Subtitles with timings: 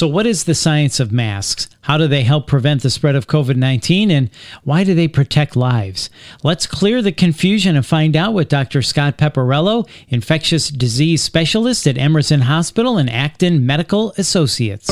[0.00, 1.68] So, what is the science of masks?
[1.82, 4.10] How do they help prevent the spread of COVID 19?
[4.10, 4.30] And
[4.64, 6.08] why do they protect lives?
[6.42, 8.80] Let's clear the confusion and find out with Dr.
[8.80, 14.86] Scott Paparello, infectious disease specialist at Emerson Hospital and Acton Medical Associates.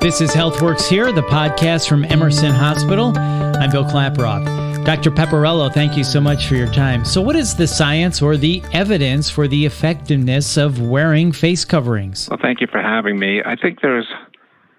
[0.00, 3.12] This is HealthWorks Here, the podcast from Emerson Hospital.
[3.18, 4.73] I'm Bill Klaproth.
[4.84, 5.10] Dr.
[5.10, 7.06] Paparello, thank you so much for your time.
[7.06, 12.28] So, what is the science or the evidence for the effectiveness of wearing face coverings?
[12.28, 13.40] Well, thank you for having me.
[13.42, 14.06] I think there's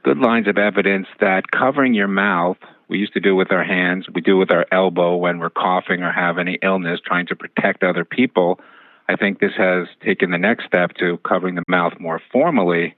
[0.03, 4.05] good lines of evidence that covering your mouth, we used to do with our hands,
[4.13, 7.81] we do with our elbow when we're coughing or have any illness, trying to protect
[7.81, 8.59] other people.
[9.09, 12.95] I think this has taken the next step to covering the mouth more formally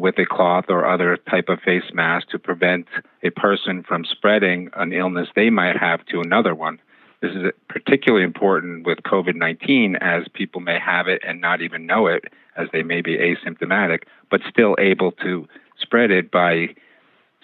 [0.00, 2.86] with a cloth or other type of face mask to prevent
[3.22, 6.78] a person from spreading an illness they might have to another one.
[7.20, 11.86] This is particularly important with COVID 19 as people may have it and not even
[11.86, 12.24] know it,
[12.56, 16.68] as they may be asymptomatic, but still able to spread it by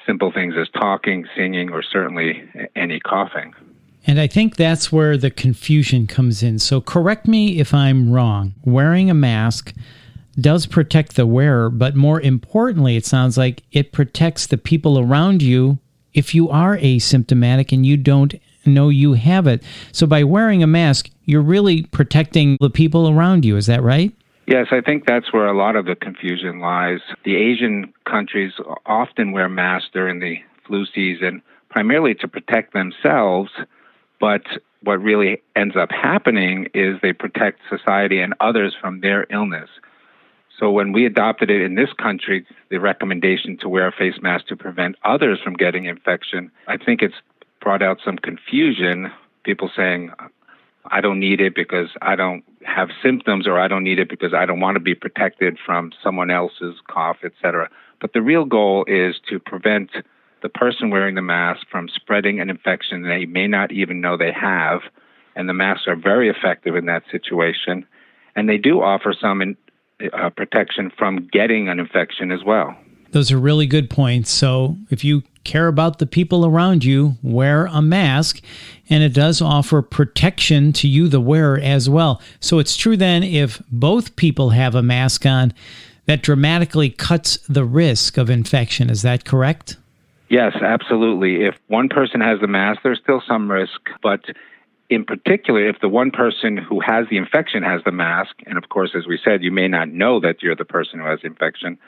[0.06, 2.42] simple things as talking, singing, or certainly
[2.76, 3.54] any coughing.
[4.06, 6.58] And I think that's where the confusion comes in.
[6.58, 8.54] So correct me if I'm wrong.
[8.64, 9.72] Wearing a mask
[10.40, 15.42] does protect the wearer, but more importantly, it sounds like it protects the people around
[15.42, 15.78] you
[16.14, 19.62] if you are asymptomatic and you don't know you have it.
[19.92, 23.56] So by wearing a mask, you're really protecting the people around you.
[23.56, 24.12] Is that right?
[24.46, 27.00] Yes, I think that's where a lot of the confusion lies.
[27.24, 28.52] The Asian countries
[28.86, 30.36] often wear masks during the
[30.66, 33.50] flu season, primarily to protect themselves,
[34.20, 34.42] but
[34.82, 39.68] what really ends up happening is they protect society and others from their illness.
[40.62, 44.46] So when we adopted it in this country, the recommendation to wear a face mask
[44.46, 47.16] to prevent others from getting infection, I think it's
[47.60, 49.10] brought out some confusion.
[49.42, 50.12] People saying,
[50.84, 54.34] I don't need it because I don't have symptoms or I don't need it because
[54.34, 57.68] I don't want to be protected from someone else's cough, etc.
[58.00, 59.90] But the real goal is to prevent
[60.42, 64.30] the person wearing the mask from spreading an infection they may not even know they
[64.30, 64.82] have.
[65.34, 67.84] And the masks are very effective in that situation.
[68.36, 69.56] And they do offer some in,
[70.12, 72.76] uh, protection from getting an infection as well.
[73.12, 74.30] Those are really good points.
[74.30, 78.40] So, if you care about the people around you, wear a mask,
[78.88, 82.22] and it does offer protection to you, the wearer, as well.
[82.40, 85.52] So, it's true then if both people have a mask on,
[86.06, 88.88] that dramatically cuts the risk of infection.
[88.88, 89.76] Is that correct?
[90.28, 91.44] Yes, absolutely.
[91.44, 94.20] If one person has the mask, there's still some risk, but
[94.92, 98.68] in particular, if the one person who has the infection has the mask, and of
[98.68, 101.28] course, as we said, you may not know that you're the person who has the
[101.28, 101.78] infection,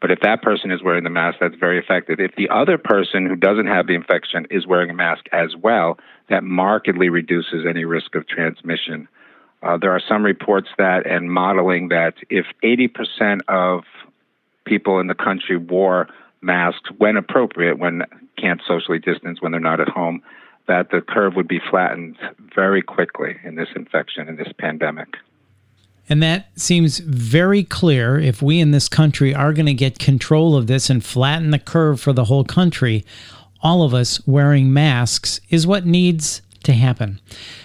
[0.00, 2.20] but if that person is wearing the mask, that's very effective.
[2.20, 5.98] If the other person who doesn't have the infection is wearing a mask as well,
[6.28, 9.08] that markedly reduces any risk of transmission.
[9.62, 13.84] Uh, there are some reports that and modeling that if 80% of
[14.64, 16.08] people in the country wore
[16.40, 18.02] masks when appropriate, when
[18.36, 20.22] can't socially distance, when they're not at home,
[20.66, 22.16] that the curve would be flattened
[22.54, 25.16] very quickly in this infection, in this pandemic.
[26.08, 28.18] And that seems very clear.
[28.18, 31.58] If we in this country are going to get control of this and flatten the
[31.58, 33.04] curve for the whole country,
[33.62, 37.20] all of us wearing masks is what needs to happen.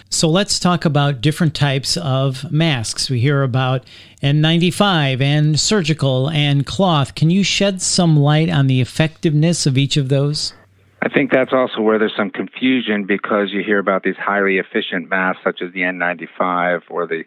[0.08, 3.10] So let's talk about different types of masks.
[3.10, 3.84] We hear about
[4.22, 7.14] N95 and surgical and cloth.
[7.14, 10.54] Can you shed some light on the effectiveness of each of those?
[11.02, 15.08] I think that's also where there's some confusion because you hear about these highly efficient
[15.08, 17.24] masks such as the N95 or the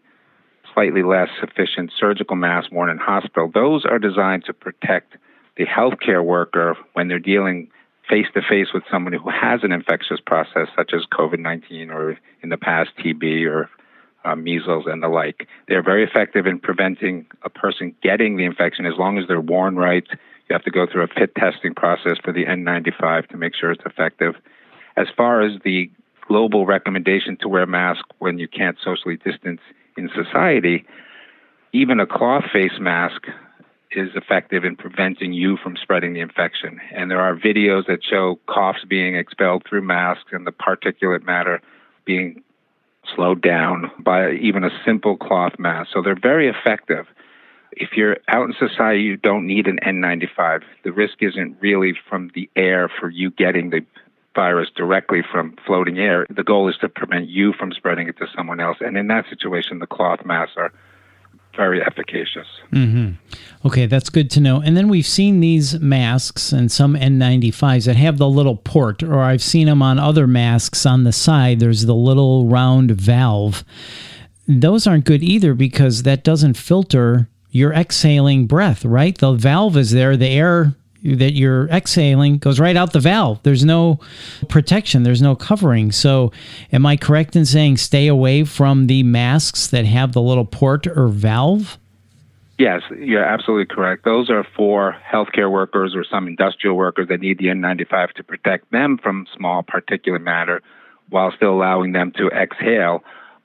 [0.73, 3.49] slightly less efficient surgical masks worn in hospital.
[3.51, 5.17] Those are designed to protect
[5.57, 7.69] the healthcare worker when they're dealing
[8.07, 12.17] face to face with someone who has an infectious process such as COVID 19 or
[12.41, 13.69] in the past TB or
[14.25, 15.47] uh, measles and the like.
[15.67, 19.75] They're very effective in preventing a person getting the infection as long as they're worn
[19.77, 20.05] right
[20.49, 23.71] you have to go through a fit testing process for the N95 to make sure
[23.71, 24.35] it's effective.
[24.97, 25.89] As far as the
[26.27, 29.61] global recommendation to wear a mask when you can't socially distance
[29.97, 30.85] in society,
[31.71, 33.27] even a cloth face mask
[33.91, 36.79] is effective in preventing you from spreading the infection.
[36.93, 41.61] And there are videos that show coughs being expelled through masks and the particulate matter
[42.05, 42.43] being
[43.15, 45.89] slowed down by even a simple cloth mask.
[45.93, 47.05] So they're very effective
[47.77, 50.63] if you're out in society, you don't need an N95.
[50.83, 53.85] The risk isn't really from the air for you getting the
[54.35, 56.25] virus directly from floating air.
[56.29, 58.77] The goal is to prevent you from spreading it to someone else.
[58.81, 60.71] And in that situation, the cloth masks are
[61.55, 62.47] very efficacious.
[62.71, 63.11] Mm-hmm.
[63.67, 64.59] Okay, that's good to know.
[64.59, 69.19] And then we've seen these masks and some N95s that have the little port, or
[69.19, 71.59] I've seen them on other masks on the side.
[71.59, 73.63] There's the little round valve.
[74.47, 79.17] Those aren't good either because that doesn't filter you're exhaling breath, right?
[79.17, 83.39] The valve is there, the air that you're exhaling goes right out the valve.
[83.43, 83.99] There's no
[84.49, 85.91] protection, there's no covering.
[85.91, 86.31] So,
[86.71, 90.87] am I correct in saying stay away from the masks that have the little port
[90.87, 91.77] or valve?
[92.57, 94.03] Yes, you're absolutely correct.
[94.03, 98.71] Those are for healthcare workers or some industrial workers that need the N95 to protect
[98.71, 100.61] them from small particulate matter
[101.09, 103.03] while still allowing them to exhale.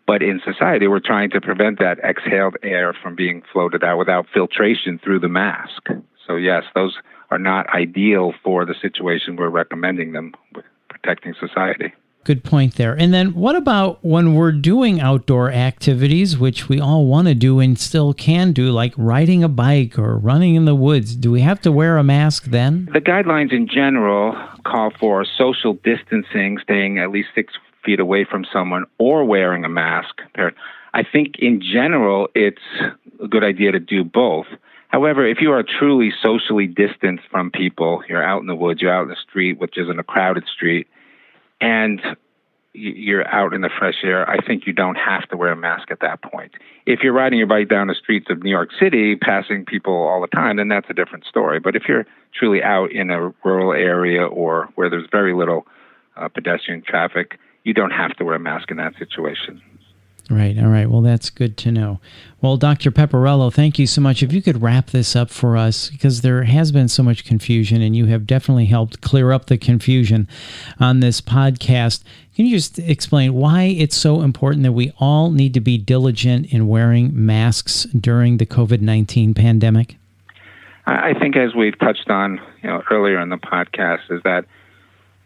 [0.08, 4.24] But in society, we're trying to prevent that exhaled air from being floated out without
[4.32, 5.82] filtration through the mask.
[6.26, 6.96] So, yes, those
[7.30, 11.92] are not ideal for the situation we're recommending them with protecting society.
[12.24, 12.94] Good point there.
[12.94, 17.60] And then what about when we're doing outdoor activities, which we all want to do
[17.60, 21.16] and still can do, like riding a bike or running in the woods?
[21.16, 22.88] Do we have to wear a mask then?
[22.94, 24.34] The guidelines in general
[24.64, 27.52] call for social distancing, staying at least six
[27.88, 30.20] feet away from someone, or wearing a mask.
[30.92, 32.60] I think in general, it's
[33.22, 34.44] a good idea to do both.
[34.88, 38.92] However, if you are truly socially distanced from people, you're out in the woods, you're
[38.92, 40.86] out in the street, which isn't a crowded street,
[41.62, 42.02] and
[42.74, 45.90] you're out in the fresh air, I think you don't have to wear a mask
[45.90, 46.52] at that point.
[46.84, 50.20] If you're riding your bike down the streets of New York City, passing people all
[50.20, 51.58] the time, then that's a different story.
[51.58, 55.66] But if you're truly out in a rural area or where there's very little
[56.16, 57.38] uh, pedestrian traffic,
[57.68, 59.60] you don't have to wear a mask in that situation.
[60.30, 60.58] Right.
[60.58, 60.88] All right.
[60.90, 62.00] Well, that's good to know.
[62.40, 62.90] Well, Dr.
[62.90, 64.22] Paparello, thank you so much.
[64.22, 67.82] If you could wrap this up for us, because there has been so much confusion,
[67.82, 70.28] and you have definitely helped clear up the confusion
[70.80, 72.04] on this podcast.
[72.34, 76.52] Can you just explain why it's so important that we all need to be diligent
[76.52, 79.96] in wearing masks during the COVID 19 pandemic?
[80.86, 84.46] I think, as we've touched on you know, earlier in the podcast, is that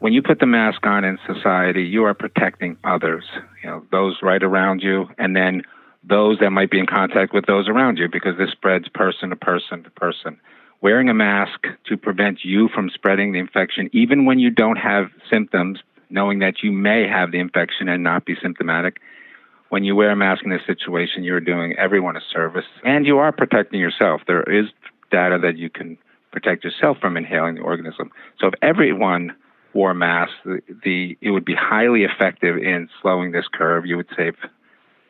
[0.02, 3.24] when you put the mask on in society, you are protecting others,
[3.62, 5.62] you know, those right around you, and then
[6.02, 9.36] those that might be in contact with those around you, because this spreads person to
[9.36, 10.40] person to person.
[10.80, 15.06] Wearing a mask to prevent you from spreading the infection, even when you don't have
[15.30, 15.78] symptoms,
[16.10, 19.00] knowing that you may have the infection and not be symptomatic.
[19.68, 23.18] When you wear a mask in this situation, you're doing everyone a service, and you
[23.18, 24.22] are protecting yourself.
[24.26, 24.66] There is
[25.12, 25.96] data that you can
[26.32, 28.10] protect yourself from inhaling the organism.
[28.40, 29.36] So if everyone
[29.74, 33.86] wore masks, the, the it would be highly effective in slowing this curve.
[33.86, 34.34] You would save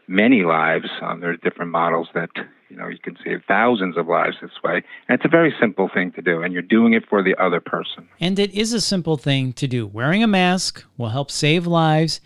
[0.09, 0.89] many lives.
[1.01, 2.31] Um, there are different models that
[2.69, 5.91] you know you can save thousands of lives this way, and it's a very simple
[5.93, 6.43] thing to do.
[6.43, 8.09] And you're doing it for the other person.
[8.21, 9.87] And it is a simple thing to do.
[9.87, 12.21] Wearing a mask will help save lives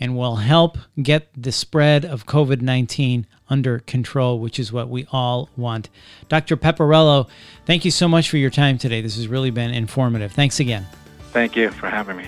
[0.00, 5.06] and will help get the spread of COVID 19 under control, which is what we
[5.12, 5.90] all want.
[6.28, 6.56] Dr.
[6.56, 7.28] Paparello,
[7.66, 9.00] thank you so much for your time today.
[9.00, 10.32] This has really been informative.
[10.32, 10.86] Thanks again.
[11.32, 12.26] Thank you for having me.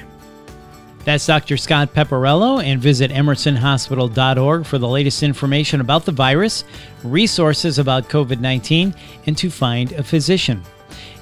[1.05, 1.59] That's Dr.
[1.59, 6.65] Scott Paparello, and visit emersonhospital.org for the latest information about the virus,
[7.03, 8.95] resources about COVID 19,
[9.27, 10.63] and to find a physician.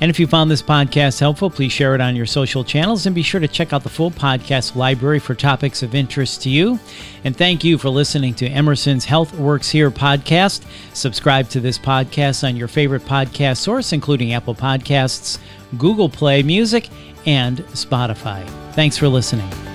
[0.00, 3.14] And if you found this podcast helpful, please share it on your social channels and
[3.14, 6.78] be sure to check out the full podcast library for topics of interest to you.
[7.24, 10.64] And thank you for listening to Emerson's Health Works Here podcast.
[10.92, 15.38] Subscribe to this podcast on your favorite podcast source, including Apple Podcasts,
[15.78, 16.88] Google Play Music,
[17.26, 18.44] and Spotify.
[18.72, 19.71] Thanks for listening.